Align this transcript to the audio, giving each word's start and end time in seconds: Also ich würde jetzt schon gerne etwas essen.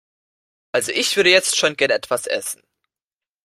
Also 0.71 0.91
ich 0.93 1.15
würde 1.15 1.29
jetzt 1.29 1.57
schon 1.57 1.77
gerne 1.77 1.93
etwas 1.93 2.25
essen. 2.25 2.63